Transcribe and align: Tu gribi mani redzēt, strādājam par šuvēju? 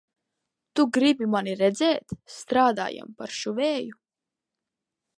Tu 0.79 0.85
gribi 0.97 1.27
mani 1.33 1.53
redzēt, 1.59 2.17
strādājam 2.39 3.15
par 3.21 3.39
šuvēju? 3.43 3.97